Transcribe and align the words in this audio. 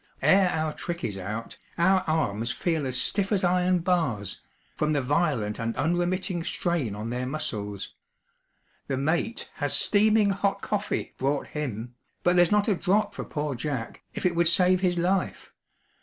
Ere 0.23 0.49
our 0.49 0.73
trick 0.73 1.03
is 1.03 1.15
out, 1.15 1.59
our 1.77 2.01
arms 2.07 2.51
feel 2.51 2.87
as 2.87 2.99
stiff 2.99 3.31
as 3.31 3.43
iron 3.43 3.77
bars, 3.77 4.41
from 4.75 4.93
the 4.93 5.01
violent 5.03 5.59
and 5.59 5.77
unremitting 5.77 6.43
strain 6.43 6.95
on 6.95 7.11
their 7.11 7.27
muscles. 7.27 7.93
The 8.87 8.97
mate 8.97 9.51
has 9.57 9.75
steaming 9.77 10.31
hot 10.31 10.63
coffee 10.63 11.13
brought 11.19 11.49
him; 11.49 11.93
but 12.23 12.35
there's 12.35 12.49
not 12.51 12.67
a 12.67 12.73
drop 12.73 13.13
for 13.13 13.23
poor 13.23 13.53
Jack, 13.53 14.01
if 14.15 14.25
it 14.25 14.35
would 14.35 14.47
save 14.47 14.81
his 14.81 14.97
life. 14.97 15.53